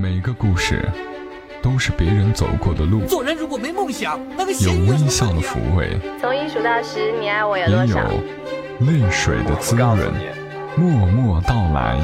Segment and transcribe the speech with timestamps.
[0.00, 0.88] 每个故事
[1.60, 8.04] 都是别人走过的路，做人如果没梦想，那个有微笑的抚慰，从一数到十，你爱我有也多少？
[8.04, 9.98] 有泪水的滋润。
[10.76, 11.98] 默默到来，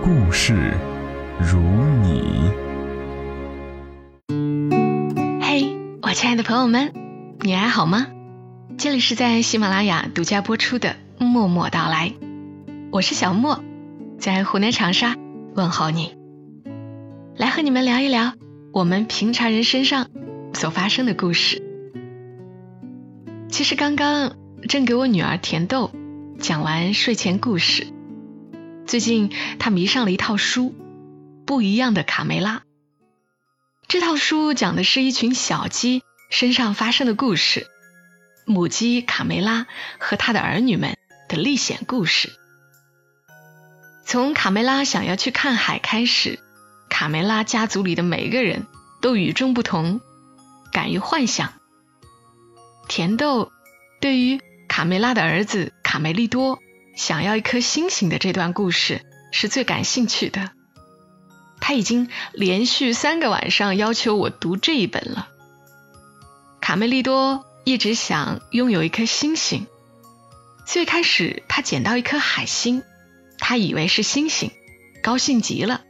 [0.00, 0.72] 故事
[1.40, 2.48] 如你。
[5.42, 6.92] 嘿，我亲爱的朋友们，
[7.40, 8.06] 你还好吗？
[8.78, 12.10] 这里是在喜马拉雅独家播出的《默默到来》，
[12.92, 13.64] 我是小莫，
[14.16, 15.16] 在湖南长沙
[15.56, 16.14] 问候你，
[17.40, 18.34] 来和你们聊一聊
[18.70, 20.10] 我们平常人身上
[20.52, 21.62] 所发生的故事。
[23.48, 24.36] 其实刚刚
[24.68, 25.90] 正给我女儿甜豆
[26.38, 27.86] 讲完睡前故事，
[28.86, 30.74] 最近她迷上了一套书，
[31.46, 32.58] 《不一样的卡梅拉》。
[33.88, 37.66] 这套书讲的是一群小鸡身上发生的故事，
[38.44, 39.66] 母鸡卡梅拉
[39.98, 40.94] 和她的儿女们
[41.26, 42.30] 的历险故事。
[44.04, 46.38] 从卡梅拉想要去看海开始，
[47.00, 48.66] 卡梅拉家族里的每一个人
[49.00, 50.02] 都与众不同，
[50.70, 51.54] 敢于幻想。
[52.88, 53.50] 甜豆
[54.02, 54.38] 对于
[54.68, 56.58] 卡梅拉的儿子卡梅利多
[56.94, 59.00] 想要一颗星星的这段故事
[59.32, 60.50] 是最感兴趣的。
[61.58, 65.30] 他已经连续三个晚上要求我读这一本了。
[66.60, 69.66] 卡梅利多一直想拥有一颗星星。
[70.66, 72.82] 最开始他捡到一颗海星，
[73.38, 74.50] 他以为是星星，
[75.02, 75.80] 高兴极了。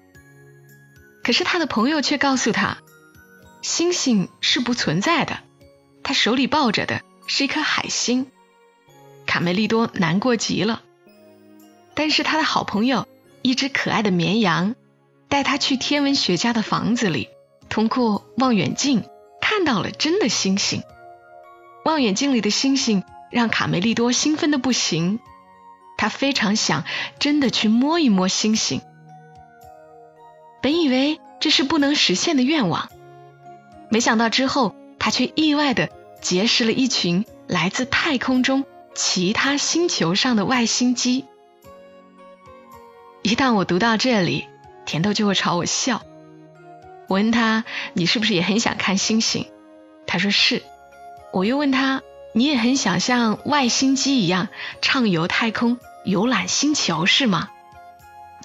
[1.22, 2.78] 可是他的朋友却告诉他，
[3.62, 5.40] 星星是不存在的，
[6.02, 8.26] 他手里抱着的是一颗海星。
[9.26, 10.82] 卡梅利多难过极了。
[11.94, 13.06] 但是他的好朋友
[13.42, 14.74] 一只可爱的绵羊。
[15.28, 17.28] 带他去天文学家的房子里，
[17.68, 19.04] 通过望远镜
[19.41, 20.82] 看到了真的星星。
[21.84, 25.20] 望远镜里的星星让卡梅利多兴奋的不行，
[25.96, 26.82] 他非常想
[27.20, 28.82] 真的去摸一摸星星。
[30.61, 32.91] 本以为这是不能实现的愿望，
[33.89, 35.89] 没想到之后他却意外的
[36.20, 41.25] 结识了一群来自太空中其他星球上的外星鸡。
[43.22, 44.47] 一旦我读到这里，
[44.87, 46.03] 甜豆就会朝我笑。
[47.06, 49.47] 我问他：“你是不是也很想看星星？”
[50.06, 50.62] 他说是。
[51.32, 52.03] 我又问他
[52.34, 54.49] ：“你也很想像外星鸡一样
[54.81, 57.50] 畅游太空、游览星球是吗？”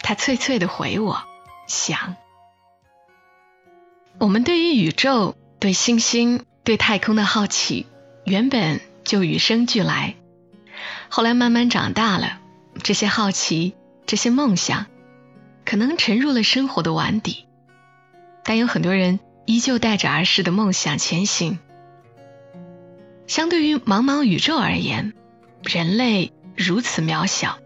[0.04, 1.24] 他脆脆的回我
[1.68, 2.16] ：“想。”
[4.20, 7.86] 我们对于宇宙、对星星、对太空的好奇，
[8.24, 10.16] 原本就与生俱来。
[11.10, 12.40] 后来慢慢长大了，
[12.82, 13.76] 这些好奇、
[14.06, 14.86] 这些梦想。
[15.66, 17.48] 可能沉入了生活的碗底，
[18.44, 21.58] 但有很多人依旧带着儿时的梦想前行。
[23.26, 25.14] 相对于茫茫宇宙而言，
[25.64, 27.58] 人类如此渺小，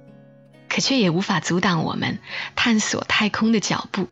[0.79, 2.19] 却也无法阻挡我们
[2.55, 4.07] 探索太空的脚步。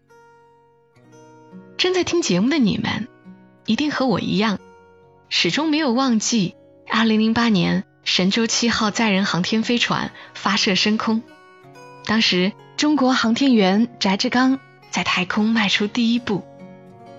[1.78, 3.08] 正在听节目的你们，
[3.66, 4.60] 一定和我一样，
[5.30, 6.56] 始终没有忘记
[6.90, 11.22] 2008年神舟七号载人航天飞船发射升空，
[12.06, 12.54] 当时。
[12.78, 14.60] 中国航天员翟志刚
[14.92, 16.44] 在太空迈出第一步，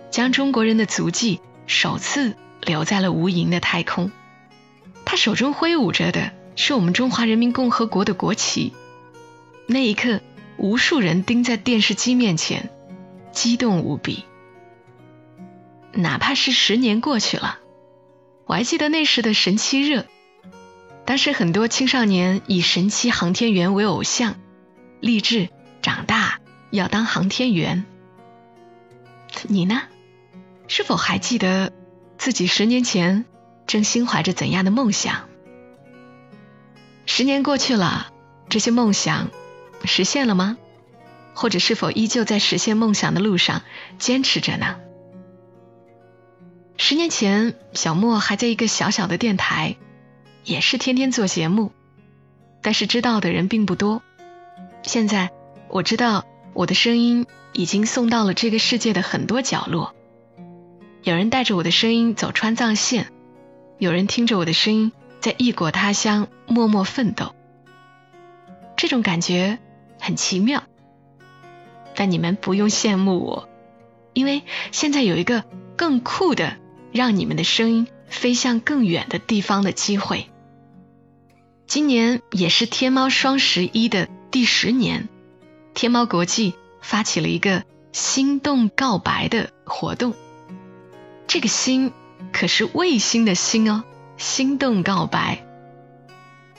[0.08, 4.12] 将中国人的足迹首次留在了无垠的太空。
[5.04, 8.72] 他手中挥舞着的是我们中华人民共和国的国旗。
[9.70, 10.22] 那一刻，
[10.56, 12.70] 无数人盯在电视机面前，
[13.32, 14.24] 激动无比。
[15.92, 17.58] 哪怕是十年过去了，
[18.46, 20.06] 我还记得那时的神七热，
[21.04, 24.36] 当时很多青少年以神七航天员为偶像。
[25.00, 25.50] 立志
[25.82, 26.40] 长大
[26.70, 27.84] 要当航天员。
[29.48, 29.82] 你呢？
[30.66, 31.72] 是否还记得
[32.16, 33.26] 自己十年前
[33.66, 35.28] 正心怀着怎样的梦想？
[37.04, 38.12] 十年过去了，
[38.48, 39.30] 这些梦想
[39.84, 40.56] 实现了吗？
[41.34, 43.62] 或者是否依旧在实现梦想的路上
[43.98, 44.80] 坚持着呢？
[46.76, 49.76] 十年前，小莫还在一个小小的电台，
[50.44, 51.72] 也是天天做节目，
[52.62, 54.02] 但是知道的人并不多。
[54.82, 55.30] 现在
[55.68, 56.24] 我知道
[56.54, 59.94] 我的声音已经送到了这个世界的很多角落，
[61.02, 63.12] 有人带着我的声音走川藏线，
[63.78, 67.34] 有人听着我的声音在异国他乡默默奋斗。
[68.76, 69.58] 这种感觉
[70.08, 70.62] 很奇妙，
[71.94, 73.46] 但你们不用羡慕我，
[74.14, 75.44] 因为现在有一个
[75.76, 76.56] 更酷的
[76.92, 80.30] 让你们的声音飞向更远的地方的机会。
[81.66, 84.08] 今年也是天猫双十一的。
[84.30, 85.10] 第十年，
[85.74, 90.14] 天猫国际发起了一个“心动告白”的活动。
[91.26, 91.92] 这个“心”
[92.32, 93.84] 可是卫星的“心”哦
[94.16, 95.44] ，“心动告白”。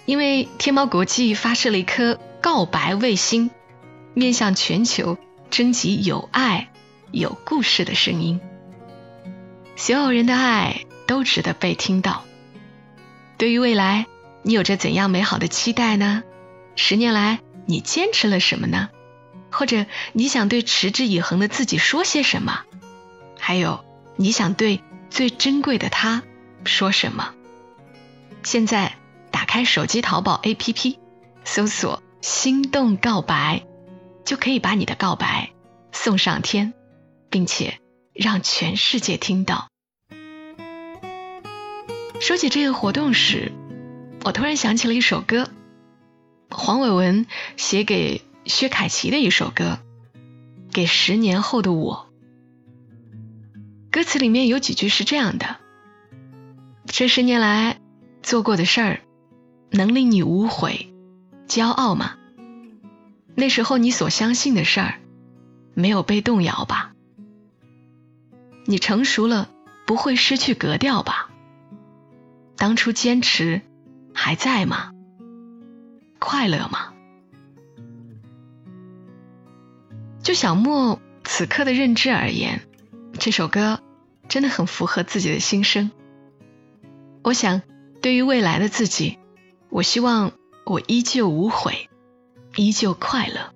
[0.05, 3.51] 因为天猫国际发射了一颗告白卫星，
[4.13, 5.17] 面向全球
[5.49, 6.69] 征集有爱、
[7.11, 8.39] 有故事的声音。
[9.75, 12.23] 所有人的爱都值得被听到。
[13.37, 14.07] 对于未来，
[14.41, 16.23] 你有着怎样美好的期待呢？
[16.75, 18.89] 十年来，你坚持了什么呢？
[19.51, 22.61] 或者你想对持之以恒的自己说些什么？
[23.37, 23.83] 还有，
[24.15, 26.23] 你想对最珍贵的他
[26.63, 27.33] 说什么？
[28.43, 28.93] 现在
[29.31, 30.97] 打开手机淘宝 APP，
[31.43, 33.65] 搜索“心动告白”，
[34.25, 35.51] 就可以把你的告白
[35.91, 36.73] 送上天，
[37.29, 37.79] 并且
[38.13, 39.67] 让全世界听到。
[42.19, 43.51] 说起这个活动时，
[44.25, 45.49] 我突然想起了一首歌，
[46.49, 47.25] 黄伟文
[47.55, 49.79] 写给薛凯琪的一首歌
[50.73, 52.09] 《给十年后的我》。
[53.89, 55.57] 歌词里面有几句是这样的
[56.85, 57.79] ：“这十年来
[58.21, 58.99] 做过的事儿，
[59.71, 60.88] 能令你无悔、
[61.49, 62.15] 骄傲吗？
[63.35, 64.99] 那时候你所相信的事儿，
[65.73, 66.93] 没有被动摇吧？
[68.65, 69.49] 你成熟了，
[69.87, 71.31] 不会失去格调吧？”
[72.55, 73.61] 当初坚持
[74.13, 74.91] 还在吗？
[76.19, 76.93] 快乐吗？
[80.21, 82.61] 就小莫此刻的认知而言，
[83.13, 83.81] 这首歌
[84.27, 85.89] 真的很符合自己的心声。
[87.23, 87.63] 我想，
[88.01, 89.17] 对于未来的自己，
[89.69, 90.33] 我希望
[90.69, 91.89] 我依旧无悔，
[92.55, 93.55] 依旧快乐。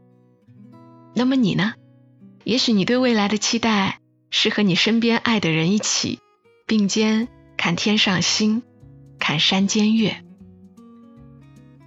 [1.14, 1.74] 那么你呢？
[2.44, 4.00] 也许你对未来的期待
[4.32, 6.20] 是和你身边爱的人一起
[6.66, 8.64] 并肩看天上星。
[9.20, 10.26] 看山间月。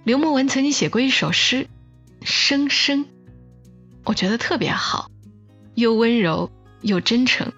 [0.05, 1.67] 刘墨文曾经写过一首诗
[2.25, 3.05] 《声声》，
[4.05, 5.11] 我觉得特别好，
[5.75, 6.49] 又温柔
[6.81, 7.51] 又真诚，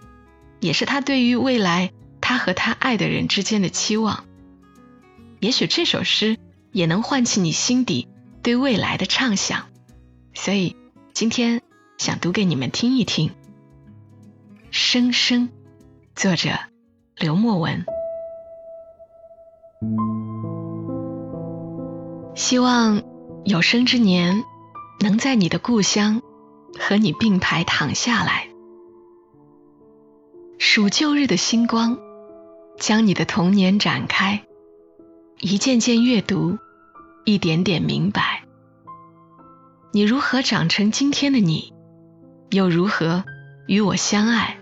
[0.60, 4.26] 也是他对于未来他和他爱的人之间的期望。
[5.40, 6.38] 也许这首诗
[6.72, 8.08] 也能唤起你心底
[8.44, 9.66] 对未来的畅想，
[10.34, 10.76] 所以
[11.14, 11.62] 今天
[11.98, 13.30] 想读给你们听一听
[14.72, 15.48] 《声声》，
[16.16, 16.52] 作者
[17.16, 17.86] 刘墨文。
[22.36, 23.02] 希望
[23.44, 24.44] 有生之年，
[25.00, 26.22] 能在你的故乡
[26.80, 28.48] 和你并排躺下来，
[30.58, 31.98] 数旧日的星光，
[32.78, 34.46] 将你的童年展开，
[35.42, 36.58] 一件件阅读，
[37.24, 38.44] 一点点明白，
[39.94, 41.74] 你如何长成今天的你，
[42.50, 43.24] 又如何
[43.66, 44.60] 与我相爱，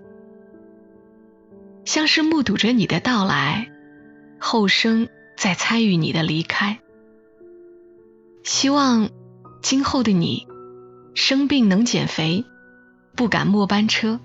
[1.84, 3.72] 像是目睹着你的到来。
[4.40, 6.78] 后生在参与你的离开，
[8.44, 9.10] 希望
[9.60, 10.46] 今后的你
[11.12, 12.44] 生病能减肥，
[13.16, 14.20] 不赶末班车，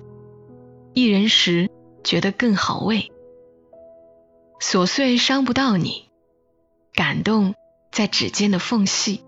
[0.94, 1.72] 一人时
[2.04, 3.12] 觉得更好喂，
[4.62, 6.10] 琐碎伤不到你，
[6.94, 7.56] 感动
[7.92, 9.24] 在指尖的缝隙，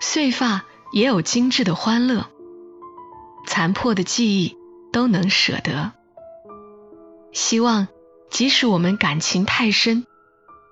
[0.00, 2.26] 碎发也有精致的欢乐，
[3.46, 4.56] 残破的记忆
[4.92, 5.92] 都能舍得，
[7.32, 7.88] 希望。
[8.28, 10.04] 即使我们感情太深，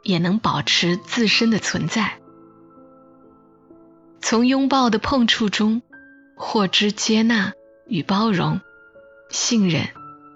[0.03, 2.19] 也能保持自身的存在。
[4.21, 5.81] 从拥抱的碰触中，
[6.37, 7.53] 获知接纳
[7.87, 8.61] 与包容、
[9.31, 9.89] 信任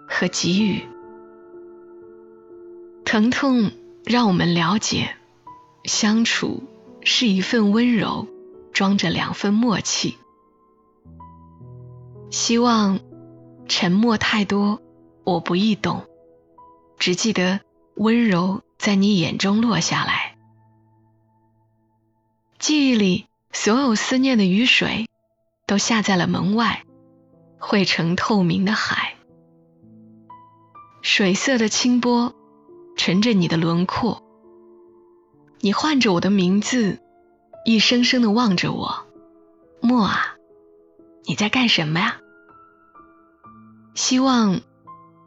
[0.08, 0.86] 和给予。
[3.04, 3.72] 疼痛
[4.04, 5.16] 让我们了解，
[5.88, 6.62] 相处
[7.02, 8.28] 是一份温柔，
[8.72, 10.16] 装着两份默契。
[12.30, 13.00] 希望
[13.66, 14.80] 沉默太多，
[15.24, 16.04] 我不易懂。
[16.98, 17.60] 只记得
[17.94, 20.36] 温柔在你眼中落下来，
[22.58, 25.08] 记忆里所有思念的雨水
[25.66, 26.84] 都下在了门外，
[27.58, 29.14] 汇成透明的海。
[31.00, 32.34] 水色的清波
[32.96, 34.22] 沉着你的轮廓，
[35.60, 37.00] 你唤着我的名字，
[37.64, 39.06] 一声声的望着我，
[39.80, 40.36] 莫啊，
[41.24, 42.20] 你在干什么呀？
[43.94, 44.60] 希望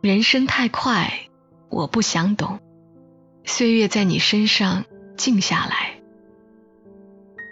[0.01, 1.27] 人生太快。
[1.69, 2.59] 我不想懂，
[3.45, 4.83] 岁月在你身上
[5.15, 6.01] 静下来，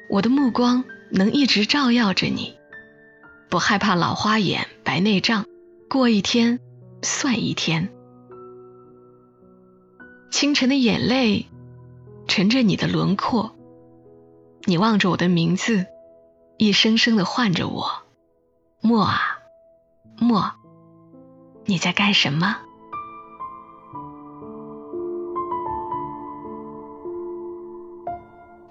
[0.09, 2.57] 我的目光能一直照耀着你，
[3.49, 5.45] 不害怕老花眼、白内障，
[5.89, 6.59] 过一天
[7.01, 7.93] 算一天。
[10.29, 11.47] 清晨的眼泪
[12.29, 13.55] 沉着你的轮廓，
[14.65, 15.87] 你望着我的名字，
[16.57, 17.89] 一声声的唤着我，
[18.81, 19.39] 莫啊
[20.19, 20.51] 莫，
[21.65, 22.57] 你在干什么？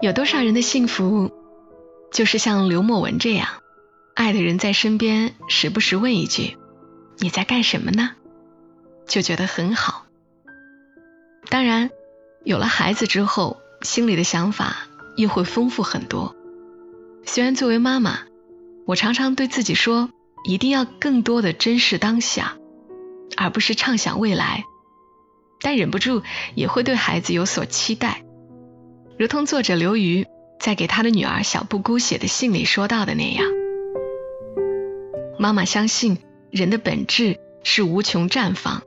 [0.00, 1.32] 有多少人的幸福，
[2.12, 3.48] 就是像刘墨文这样，
[4.14, 6.56] 爱的人在身边，时不时问一句
[7.18, 8.12] ：“你在干什么呢？”
[9.08, 10.04] 就觉得很好。
[11.50, 11.90] 当然，
[12.48, 14.88] 有了孩子之后，心里的想法
[15.18, 16.34] 又会丰富很多。
[17.26, 18.20] 虽然作为妈妈，
[18.86, 20.08] 我常常对自己说，
[20.44, 22.56] 一定要更多的珍视当下，
[23.36, 24.64] 而不是畅想未来。
[25.60, 26.22] 但忍不住
[26.54, 28.24] 也会对孩子有所期待，
[29.18, 30.26] 如同作者刘瑜
[30.58, 33.44] 在给他的女儿小布姑写的信里说到的那样
[35.38, 36.16] ：“妈妈相信
[36.50, 38.84] 人的本质是无穷绽放，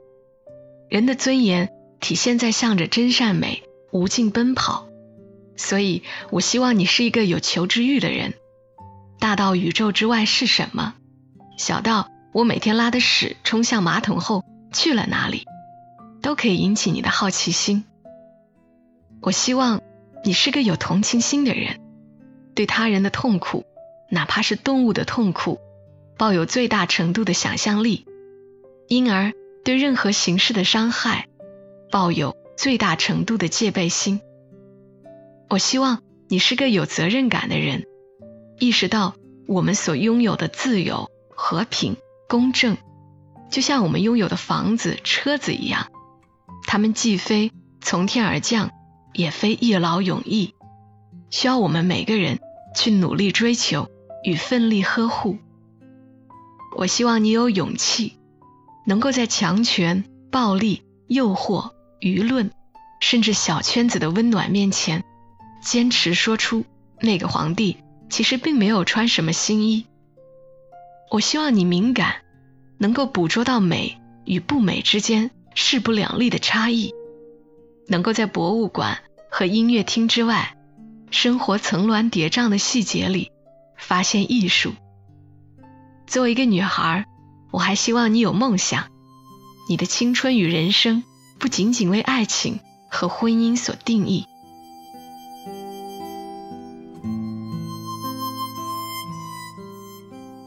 [0.88, 1.70] 人的尊严
[2.02, 4.86] 体现在向着真善美无尽奔跑。
[5.56, 8.34] 所以我希望你是一个有求知欲的人，
[9.18, 10.94] 大到宇宙之外是什么，
[11.56, 15.46] 小到我每天拉的屎冲向马桶后去了哪里。”
[16.22, 17.84] 都可以引起你的好奇心。
[19.20, 19.80] 我希望
[20.24, 21.80] 你是个有同情心的人，
[22.54, 23.64] 对他人的痛苦，
[24.08, 25.58] 哪怕是动物的痛苦，
[26.16, 28.06] 抱有最大程度的想象力，
[28.86, 29.32] 因而
[29.64, 31.26] 对任何形式的伤害，
[31.92, 34.22] 抱有最大程度的戒备心。
[35.50, 37.84] 我希望你是个有责任感的人，
[38.58, 39.14] 意识到
[39.46, 41.98] 我们所拥有的自由、和平、
[42.30, 42.78] 公正，
[43.50, 45.88] 就像我们拥有的房子、车子一样。
[46.66, 48.70] 他们既非从天而降，
[49.12, 50.54] 也非一劳永逸，
[51.28, 52.40] 需要我们每个人
[52.74, 53.90] 去努力追求
[54.24, 55.36] 与奋力呵护。
[56.74, 58.16] 我希望你有勇气，
[58.86, 61.72] 能够在强权、暴力、诱惑、
[62.02, 62.50] 舆论，
[63.00, 65.04] 甚至小圈子的温暖面前，
[65.62, 66.64] 坚持说出
[67.00, 67.78] 那个皇帝
[68.10, 69.86] 其实并没有穿什么新衣。
[71.10, 72.16] 我希望你敏感，
[72.78, 75.30] 能够捕捉到美与不美之间。
[75.54, 76.94] 势不两立的差异，
[77.86, 80.56] 能够在博物馆和音乐厅之外，
[81.10, 83.30] 生活层峦叠嶂的细节里
[83.76, 84.72] 发现艺术。
[86.06, 87.04] 作为一个女孩，
[87.50, 88.86] 我还希望你有梦想，
[89.68, 91.04] 你的青春与人生
[91.42, 94.28] 不仅仅为爱情和婚姻所定义。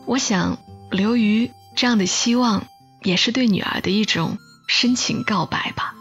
[0.05, 0.57] 我想，
[0.89, 2.65] 刘瑜这样的希望，
[3.03, 4.37] 也是对女儿的一种。
[4.67, 5.95] 深情告白吧。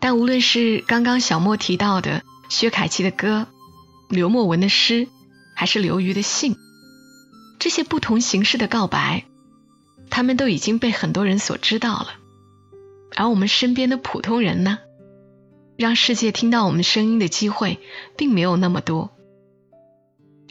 [0.00, 3.46] 但无论是刚刚小莫提到的薛凯琪的歌、
[4.08, 5.08] 刘墨文的诗，
[5.54, 6.56] 还是刘瑜的信，
[7.58, 9.24] 这些不同形式的告白，
[10.08, 12.21] 他们都已经被很多人所知道了。
[13.16, 14.78] 而我们身边的普通人呢，
[15.76, 17.78] 让世界听到我们声音的机会
[18.16, 19.10] 并没有那么多。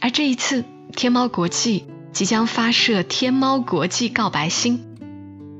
[0.00, 4.84] 而这一次，天猫国际即将发射天猫国际告白星。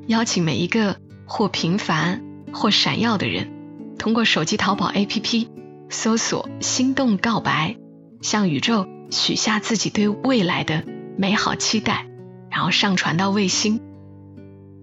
[0.08, 3.50] 邀请每一个或平凡或闪耀的人，
[3.98, 5.48] 通过手机淘宝 APP
[5.88, 7.76] 搜索“心动告白”，
[8.20, 10.84] 向宇宙许下自己对未来的
[11.16, 12.06] 美好期待，
[12.50, 13.80] 然后上传到卫星。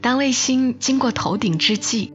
[0.01, 2.13] 当卫星经过头顶之际，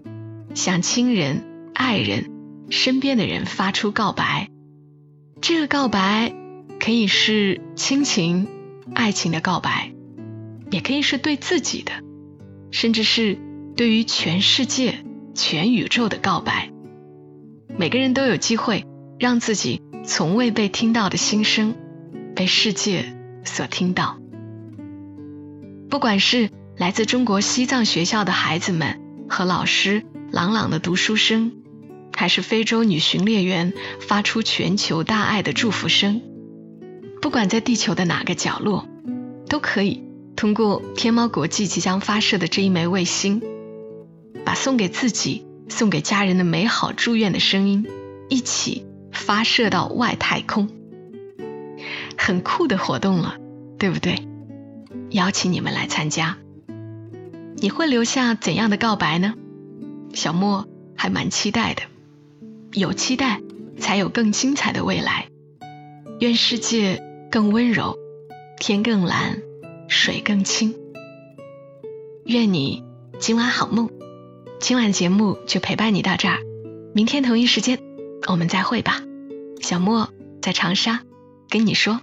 [0.54, 2.30] 向亲人、爱人、
[2.70, 4.48] 身边的人发出告白。
[5.42, 6.34] 这个告白
[6.80, 8.48] 可以是亲情、
[8.94, 9.92] 爱情的告白，
[10.70, 11.92] 也可以是对自己的。
[12.70, 13.38] 甚至是
[13.76, 16.70] 对于全世界、全宇宙的告白，
[17.76, 18.84] 每个人都有机会
[19.18, 21.76] 让自己从未被听到的心声
[22.34, 23.14] 被世界
[23.44, 24.18] 所听到。
[25.88, 31.52] 不管是来自中国西藏学校的孩子们和老师朗朗的读书声，
[32.12, 36.20] 还是非洲女巡猎员发出全球大爱的祝福声，
[37.22, 38.88] 不管在地球的哪个角落，
[39.48, 40.02] 都可以。
[40.34, 43.40] 通过天猫国际即将发射的这一枚卫星，
[44.44, 47.86] 把送给自己、送给家人的美好祝愿的声音
[48.28, 50.68] 一起发射到外太空，
[52.18, 53.36] 很酷的活动了，
[53.78, 54.26] 对不对？
[55.10, 56.36] 邀请你们来参加，
[57.64, 59.32] 你会留下怎样的告白呢？
[60.12, 61.80] 小莫还蛮期待的，
[62.74, 63.40] 有期待
[63.78, 65.28] 才有更精彩的未来。
[66.20, 67.96] 愿世界更温柔，
[68.60, 69.40] 天更蓝。
[69.88, 70.74] 水更清，
[72.26, 72.84] 愿你
[73.18, 73.88] 今晚好梦。
[74.60, 76.40] 今晚节目就陪伴你到这儿，
[76.94, 77.78] 明天同一时间
[78.28, 79.00] 我们再会吧。
[79.62, 80.10] 小莫
[80.42, 81.00] 在长沙
[81.48, 82.02] 跟你说。